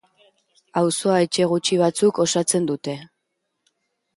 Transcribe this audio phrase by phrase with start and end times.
[0.81, 2.97] Auzoa etxe gutxi batzuk osatzen dute.